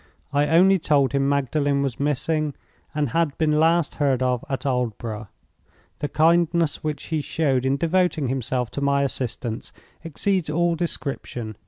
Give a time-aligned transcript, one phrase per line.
[0.33, 2.55] I only told him Magdalen was missing,
[2.95, 5.27] and had been last heard of at Aldborough.
[5.99, 9.71] The kindness which he showed in devoting himself to my assistance
[10.03, 11.55] exceeds all description.